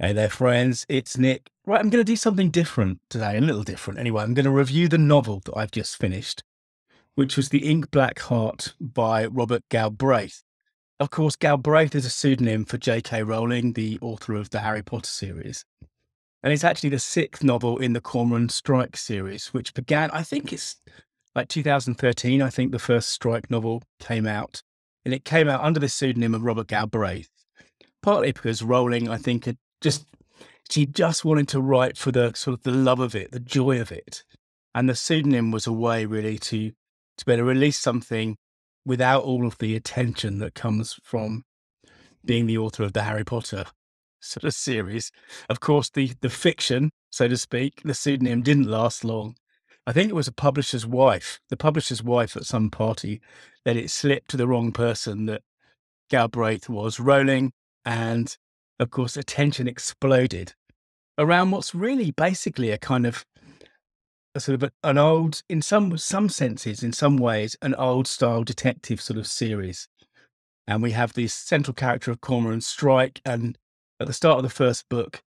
[0.00, 0.86] Hey there, friends.
[0.88, 1.50] It's Nick.
[1.66, 3.98] Right, I'm going to do something different today, a little different.
[3.98, 6.44] Anyway, I'm going to review the novel that I've just finished,
[7.16, 10.44] which was The Ink Black Heart by Robert Galbraith.
[11.00, 13.24] Of course, Galbraith is a pseudonym for J.K.
[13.24, 15.64] Rowling, the author of the Harry Potter series.
[16.44, 20.52] And it's actually the sixth novel in the Cormoran Strike series, which began, I think
[20.52, 20.76] it's
[21.34, 22.40] like 2013.
[22.40, 24.62] I think the first Strike novel came out.
[25.04, 27.30] And it came out under the pseudonym of Robert Galbraith,
[28.00, 30.06] partly because Rowling, I think, had just
[30.70, 33.80] she just wanted to write for the sort of the love of it, the joy
[33.80, 34.22] of it.
[34.74, 36.72] And the pseudonym was a way really to
[37.18, 38.36] to better release something
[38.84, 41.44] without all of the attention that comes from
[42.24, 43.64] being the author of the Harry Potter
[44.20, 45.10] sort of series.
[45.48, 49.36] Of course, the the fiction, so to speak, the pseudonym didn't last long.
[49.86, 53.22] I think it was a publisher's wife, the publisher's wife at some party,
[53.64, 55.42] let it slip to the wrong person that
[56.10, 57.52] Galbraith was Rowling,
[57.86, 58.36] and
[58.78, 60.54] of course, attention exploded
[61.18, 63.24] around what's really basically a kind of
[64.34, 68.44] a sort of an old, in some some senses, in some ways, an old style
[68.44, 69.88] detective sort of series.
[70.66, 73.58] And we have this central character of Cormoran Strike, and
[73.98, 75.22] at the start of the first book,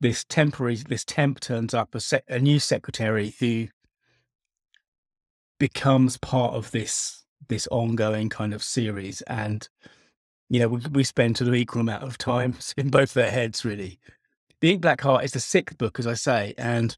[0.00, 3.68] this temporary, this temp turns up a, a new secretary who
[5.58, 9.68] becomes part of this this ongoing kind of series, and
[10.48, 13.98] you know, we, we spend an equal amount of time in both their heads, really.
[14.60, 16.96] The Ink Black Heart is the sixth book, as I say, and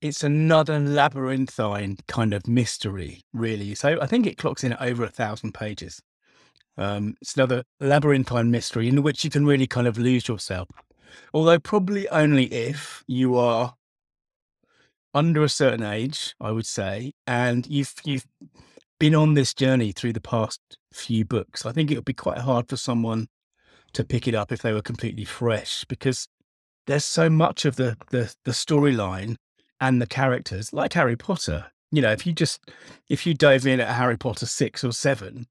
[0.00, 3.74] it's another labyrinthine kind of mystery, really.
[3.74, 6.02] So I think it clocks in at over a thousand pages.
[6.76, 10.68] Um, it's another labyrinthine mystery in which you can really kind of lose yourself.
[11.34, 13.74] Although probably only if you are
[15.14, 18.26] under a certain age, I would say, and you've you've
[19.02, 20.60] been on this journey through the past
[20.92, 23.26] few books, I think it would be quite hard for someone
[23.94, 26.28] to pick it up if they were completely fresh because
[26.86, 29.34] there's so much of the the, the storyline
[29.80, 31.72] and the characters, like Harry Potter.
[31.90, 32.60] You know, if you just
[33.08, 35.48] if you dove in at Harry Potter six or seven,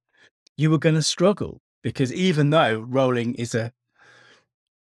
[0.56, 3.74] you were going to struggle because even though Rowling is a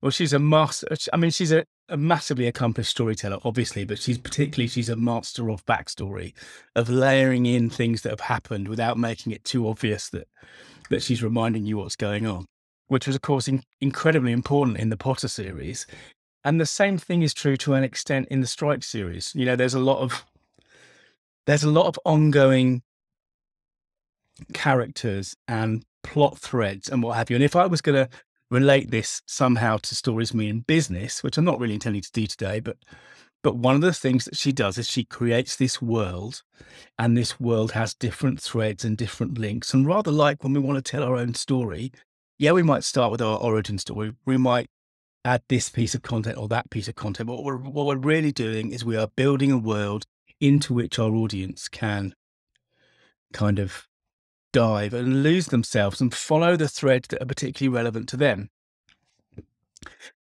[0.00, 0.86] well, she's a master.
[1.12, 5.50] I mean, she's a a massively accomplished storyteller, obviously, but she's particularly she's a master
[5.50, 6.32] of backstory,
[6.74, 10.26] of layering in things that have happened without making it too obvious that
[10.88, 12.46] that she's reminding you what's going on,
[12.88, 15.86] which was of course in, incredibly important in the Potter series.
[16.44, 19.32] And the same thing is true to an extent in the Strike series.
[19.34, 20.24] You know, there's a lot of
[21.46, 22.82] there's a lot of ongoing
[24.54, 27.36] characters and plot threads and what have you.
[27.36, 28.08] And if I was going to
[28.52, 32.26] relate this somehow to stories me in business, which I'm not really intending to do
[32.26, 32.76] today, but
[33.42, 36.42] but one of the things that she does is she creates this world,
[36.96, 39.74] and this world has different threads and different links.
[39.74, 41.90] And rather like when we want to tell our own story,
[42.38, 44.14] yeah, we might start with our origin story.
[44.24, 44.68] We might
[45.24, 47.26] add this piece of content or that piece of content.
[47.26, 50.04] But what we're, what we're really doing is we are building a world
[50.40, 52.14] into which our audience can
[53.32, 53.88] kind of
[54.52, 58.50] dive and lose themselves and follow the threads that are particularly relevant to them.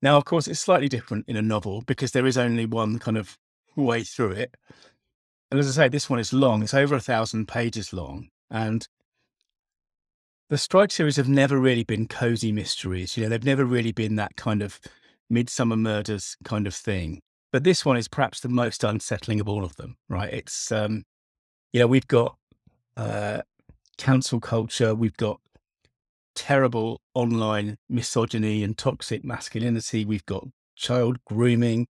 [0.01, 3.17] Now, of course, it's slightly different in a novel because there is only one kind
[3.17, 3.37] of
[3.75, 4.55] way through it.
[5.49, 8.29] And as I say, this one is long, it's over a thousand pages long.
[8.49, 8.87] And
[10.49, 13.15] the Strike series have never really been cozy mysteries.
[13.15, 14.79] You know, they've never really been that kind of
[15.31, 17.21] Midsomer Murders kind of thing.
[17.51, 20.33] But this one is perhaps the most unsettling of all of them, right?
[20.33, 21.03] It's, um,
[21.73, 22.37] you know, we've got
[22.95, 23.41] uh,
[23.97, 24.95] cancel culture.
[24.95, 25.39] We've got
[26.35, 30.05] terrible online misogyny and toxic masculinity.
[30.05, 31.87] We've got child grooming.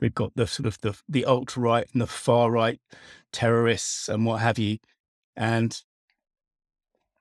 [0.00, 2.80] We've got the sort of the the alt right and the far right
[3.32, 4.78] terrorists and what have you.
[5.36, 5.80] And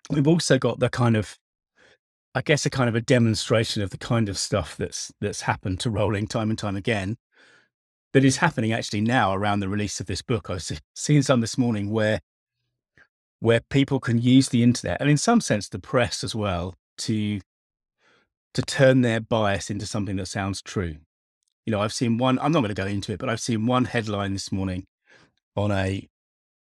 [0.10, 1.38] we've also got the kind of
[2.36, 5.80] I guess a kind of a demonstration of the kind of stuff that's that's happened
[5.82, 7.18] to Rowling time and time again
[8.14, 10.50] that is happening actually now around the release of this book.
[10.50, 12.22] I was seeing some this morning where
[13.40, 17.40] where people can use the internet and in some sense the press as well to
[18.54, 20.98] to turn their bias into something that sounds true.
[21.66, 23.68] You know, I've seen one, I'm not going to go into it, but I've seen
[23.68, 24.88] one headline this morning
[25.56, 26.08] on a,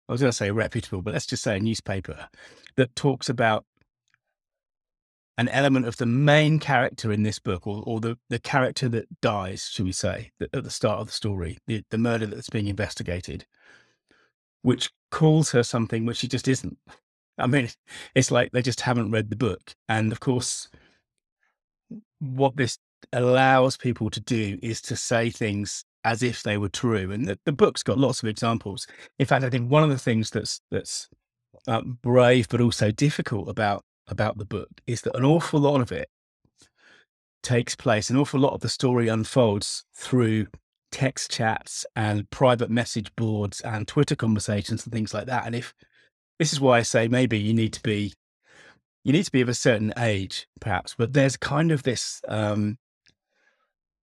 [0.08, 2.28] I was going to say reputable, but let's just say a newspaper
[2.76, 3.66] that talks about
[5.38, 9.22] an element of the main character in this book, or, or the, the character that
[9.22, 12.68] dies, should we say, at the start of the story, the, the murder that's being
[12.68, 13.46] investigated,
[14.64, 16.78] which calls her something which she just isn't.
[17.38, 17.70] I mean,
[18.16, 19.74] it's like they just haven't read the book.
[19.88, 20.70] And of course,
[22.20, 22.78] what this
[23.14, 27.12] allows people to do is to say things as if they were true.
[27.12, 28.88] And the, the book's got lots of examples.
[29.18, 31.08] In fact, I think one of the things that's that's
[31.68, 35.92] uh, brave but also difficult about about the book is that an awful lot of
[35.92, 36.10] it
[37.44, 38.10] takes place.
[38.10, 40.48] An awful lot of the story unfolds through
[40.92, 45.46] text chats and private message boards and Twitter conversations and things like that.
[45.46, 45.74] And if
[46.38, 48.14] this is why I say maybe you need to be
[49.04, 52.78] you need to be of a certain age, perhaps, but there's kind of this um,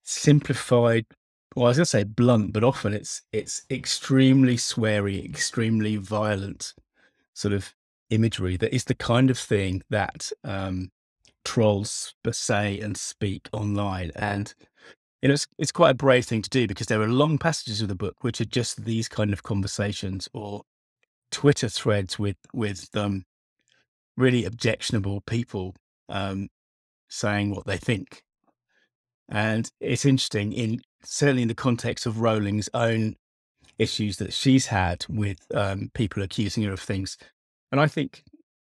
[0.03, 1.07] simplified
[1.55, 6.75] well, I was gonna say blunt, but often it's it's extremely sweary, extremely violent
[7.35, 7.75] sort of
[8.11, 10.91] imagery that is the kind of thing that um,
[11.45, 14.13] trolls say and speak online.
[14.15, 14.55] And
[15.23, 17.81] you know, it's it's quite a brave thing to do because there are long passages
[17.81, 20.63] of the book which are just these kind of conversations or
[21.31, 23.25] Twitter threads with with um,
[24.17, 25.75] really objectionable people
[26.09, 26.49] um,
[27.09, 28.23] saying what they think.
[29.29, 33.17] And it's interesting in certainly in the context of Rowling's own
[33.79, 37.17] issues that she's had with um, people accusing her of things.
[37.71, 38.23] And I think,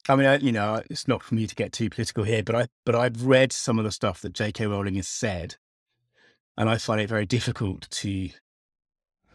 [0.07, 2.67] I mean, you know, it's not for me to get too political here, but I,
[2.85, 4.67] but I've read some of the stuff that J.K.
[4.67, 5.55] Rowling has said,
[6.57, 8.29] and I find it very difficult to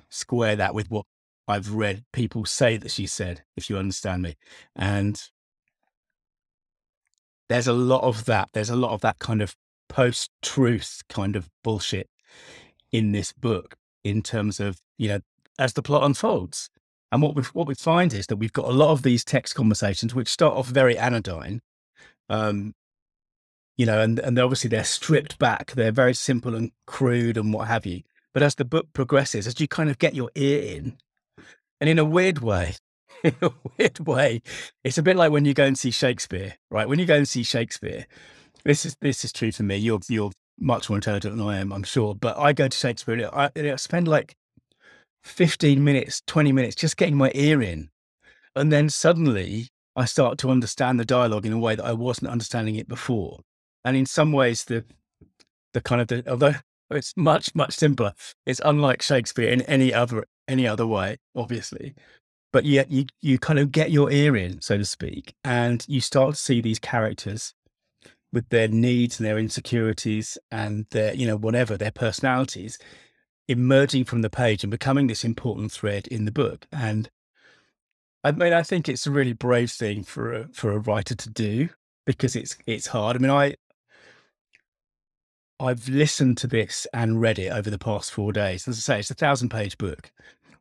[0.09, 1.05] square that with what
[1.47, 4.37] I've read people say that she said, if you understand me.
[4.77, 5.21] And
[7.49, 8.51] there's a lot of that.
[8.53, 9.57] There's a lot of that kind of
[9.89, 12.09] post truth kind of bullshit
[12.93, 15.21] in this book in terms of, you know,
[15.59, 16.69] as the plot unfolds.
[17.11, 19.55] And what we what we find is that we've got a lot of these text
[19.55, 21.63] conversations which start off very anodyne,
[22.29, 22.75] um,
[23.79, 27.69] you know, and and obviously they're stripped back, they're very simple and crude and what
[27.69, 28.03] have you.
[28.35, 30.99] But as the book progresses, as you kind of get your ear in,
[31.81, 32.75] and in a weird way,
[33.25, 34.43] in a weird way,
[34.85, 36.89] it's a bit like when you go and see Shakespeare, right?
[36.89, 38.07] When you go and see Shakespeare,
[38.65, 39.77] this is this is true for me.
[39.77, 42.15] You're you're much more intelligent than I am, I'm sure.
[42.15, 44.35] But I go to Shakespeare, I, I spend like
[45.23, 47.91] 15 minutes, 20 minutes just getting my ear in.
[48.57, 52.33] And then suddenly I start to understand the dialogue in a way that I wasn't
[52.33, 53.41] understanding it before.
[53.85, 54.85] And in some ways, the
[55.73, 56.55] the kind of the although
[56.91, 58.13] it's much much simpler,
[58.47, 61.95] it's unlike Shakespeare in any other any other way, obviously
[62.53, 66.01] but yet you you kind of get your ear in, so to speak, and you
[66.01, 67.55] start to see these characters
[68.33, 72.79] with their needs and their insecurities and their you know whatever their personalities
[73.49, 76.67] emerging from the page and becoming this important thread in the book.
[76.71, 77.09] And
[78.23, 81.31] I mean, I think it's a really brave thing for a for a writer to
[81.31, 81.69] do
[82.07, 83.17] because it's it's hard.
[83.17, 83.57] I mean, I
[85.61, 88.69] I've listened to this and read it over the past four days.
[88.69, 90.13] As I say, it's a thousand page book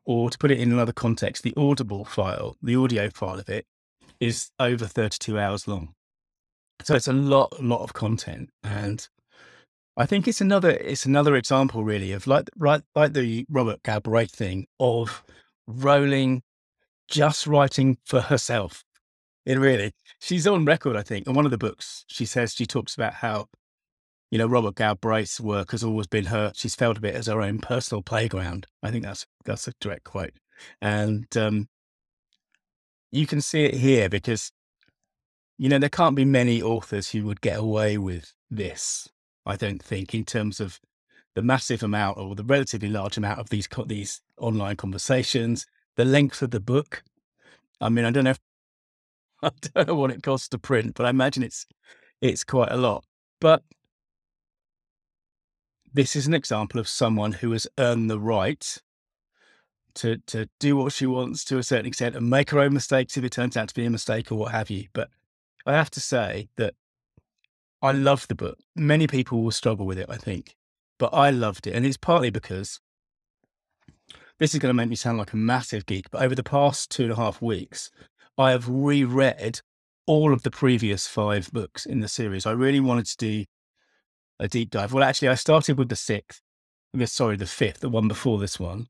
[0.08, 3.66] or to put it in another context, the Audible file, the audio file of it,
[4.18, 5.94] is over 32 hours long.
[6.82, 8.48] So it's a lot, lot of content.
[8.64, 9.06] And
[9.98, 14.30] I think it's another, it's another example really of like, right, like the Robert Galbraith
[14.30, 15.22] thing of
[15.66, 16.42] Rowling
[17.08, 18.84] just writing for herself.
[19.44, 21.26] It really, she's on record, I think.
[21.26, 23.48] In one of the books, she says she talks about how
[24.30, 26.52] you know, Robert Galbraith's work has always been her.
[26.54, 28.66] She's felt a bit as her own personal playground.
[28.82, 30.34] I think that's that's a direct quote,
[30.82, 31.68] and um,
[33.10, 34.52] you can see it here because
[35.56, 39.08] you know there can't be many authors who would get away with this.
[39.46, 40.78] I don't think in terms of
[41.34, 45.66] the massive amount or the relatively large amount of these these online conversations,
[45.96, 47.02] the length of the book.
[47.80, 48.30] I mean, I don't know.
[48.30, 48.40] If,
[49.42, 51.64] I don't know what it costs to print, but I imagine it's
[52.20, 53.04] it's quite a lot.
[53.40, 53.62] But
[55.98, 58.80] this is an example of someone who has earned the right
[59.94, 63.16] to to do what she wants to a certain extent and make her own mistakes
[63.16, 64.86] if it turns out to be a mistake or what have you.
[64.92, 65.08] But
[65.66, 66.74] I have to say that
[67.82, 68.58] I love the book.
[68.76, 70.54] Many people will struggle with it, I think,
[71.00, 72.78] but I loved it, and it's partly because
[74.38, 76.12] this is going to make me sound like a massive geek.
[76.12, 77.90] But over the past two and a half weeks,
[78.38, 79.62] I have reread
[80.06, 82.46] all of the previous five books in the series.
[82.46, 83.44] I really wanted to do
[84.40, 84.92] a deep dive.
[84.92, 86.40] Well, actually, I started with the sixth,
[87.06, 88.88] sorry, the fifth, the one before this one.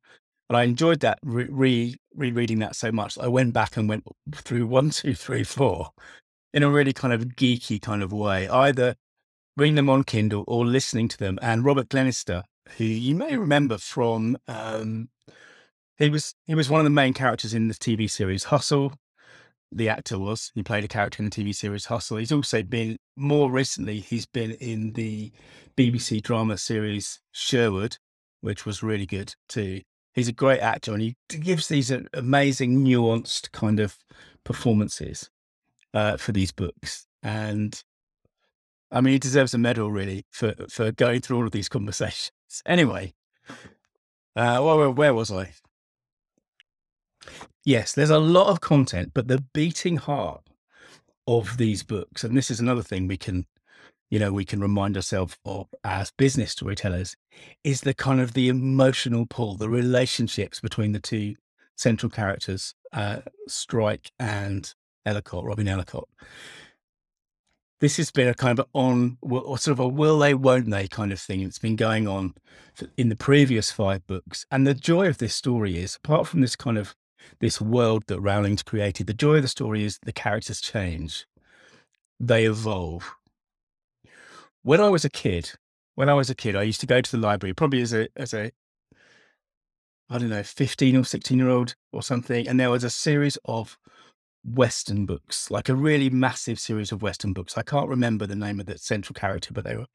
[0.49, 3.19] And I enjoyed that re, re rereading that so much.
[3.19, 5.91] I went back and went through one, two, three, four
[6.55, 8.95] in a really kind of geeky kind of way, either
[9.57, 11.39] reading them on Kindle or listening to them.
[11.43, 12.45] And Robert Glenister,
[12.77, 15.11] who you may remember from, um,
[15.99, 18.95] he was he was one of the main characters in the TV series Hustle
[19.71, 20.51] the actor was.
[20.55, 22.17] He played a character in the TV series Hustle.
[22.17, 24.01] He's also been more recently.
[24.01, 25.33] He's been in the
[25.77, 27.99] BBC drama series Sherwood,
[28.41, 29.83] which was really good too.
[30.15, 33.99] He's a great actor, and he gives these uh, amazing, nuanced kind of
[34.43, 35.31] performances
[35.95, 37.07] uh, for these books.
[37.23, 37.81] And
[38.91, 42.33] I mean, he deserves a medal really for for going through all of these conversations.
[42.65, 43.13] Anyway,
[44.35, 45.53] uh, well, where was I?
[47.69, 50.41] Yes, there's a lot of content, but the beating heart
[51.27, 53.45] of these books, and this is another thing we can
[54.09, 57.15] you know, we can remind ourselves of as business storytellers
[57.65, 61.35] is the kind of the emotional pull, the relationships between the two
[61.77, 64.73] central characters, uh, Strike and
[65.07, 66.07] Ellacott, Robin Ellacott.
[67.81, 70.89] This has been a kind of on, or sort of a will they, won't they
[70.89, 71.43] kind of thing.
[71.43, 72.33] It's been going on
[72.97, 74.47] in the previous five books.
[74.51, 76.95] And the joy of this story is, apart from this kind of
[77.41, 81.27] this world that Rowling's created, the joy of the story is the characters change,
[82.19, 83.15] they evolve.
[84.63, 85.53] When I was a kid,
[85.95, 88.09] when I was a kid, I used to go to the library, probably as a
[88.17, 88.51] as a
[90.11, 92.49] I don't know, 15 or 16 year old or something.
[92.49, 93.77] And there was a series of
[94.45, 97.59] Western books, like a really massive series of Western books.
[97.59, 99.87] I can't remember the name of the central character, but they were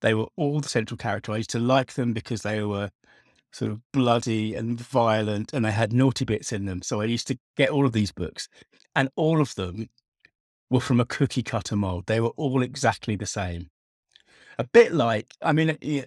[0.00, 1.32] they were all the central character.
[1.32, 2.90] I used to like them because they were
[3.52, 6.82] sort of bloody and violent and they had naughty bits in them.
[6.82, 8.48] So I used to get all of these books
[8.94, 9.88] and all of them
[10.70, 12.06] were from a cookie cutter mold.
[12.06, 13.70] They were all exactly the same.
[14.58, 16.02] A bit like, I mean, uh,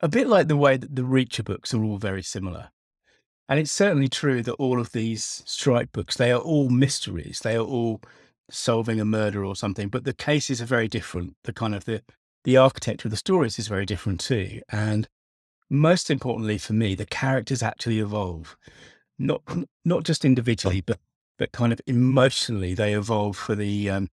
[0.00, 2.70] a bit like the way that the Reacher books are all very similar.
[3.48, 7.40] And it's certainly true that all of these strike books, they are all mysteries.
[7.40, 8.00] They are all
[8.50, 11.36] solving a murder or something, but the cases are very different.
[11.44, 12.02] The kind of the
[12.44, 14.60] the architecture of the stories is very different too.
[14.70, 15.08] And
[15.70, 18.56] most importantly for me, the characters actually evolve.
[19.18, 19.42] Not
[19.84, 20.98] not just individually, but
[21.38, 24.08] but kind of emotionally they evolve for the um,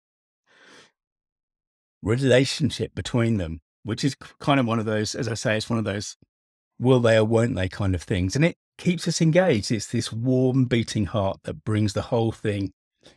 [2.01, 5.79] relationship between them which is kind of one of those, as I say, it's one
[5.79, 6.17] of those
[6.79, 8.35] will they or won't they kind of things.
[8.35, 9.71] And it keeps us engaged.
[9.71, 12.71] It's this warm beating heart that brings the whole thing,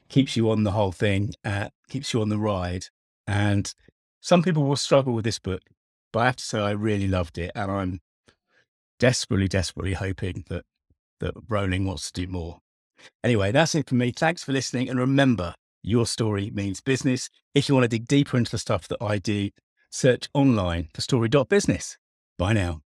[0.08, 2.86] keeps you on the whole thing, uh, keeps you on the ride.
[3.26, 3.72] And
[4.20, 5.62] some people will struggle with this book,
[6.12, 7.52] but I have to say I really loved it.
[7.54, 8.00] And I'm
[9.02, 10.64] desperately, desperately hoping that,
[11.18, 12.60] that Rowling wants to do more.
[13.24, 14.12] Anyway, that's it for me.
[14.12, 14.88] Thanks for listening.
[14.88, 17.28] And remember, your story means business.
[17.52, 19.50] If you want to dig deeper into the stuff that I do,
[19.90, 21.98] search online for story.business.
[22.38, 22.82] Bye now.